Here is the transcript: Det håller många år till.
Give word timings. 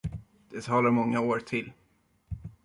Det 0.49 0.67
håller 0.67 0.91
många 0.91 1.19
år 1.21 1.39
till. 1.39 1.71